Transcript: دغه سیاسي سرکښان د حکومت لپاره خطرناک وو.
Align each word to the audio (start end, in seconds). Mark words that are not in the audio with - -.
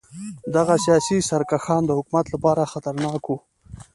دغه 0.55 0.75
سیاسي 0.85 1.17
سرکښان 1.29 1.81
د 1.85 1.91
حکومت 1.97 2.25
لپاره 2.33 2.69
خطرناک 2.71 3.21
وو. 3.27 3.37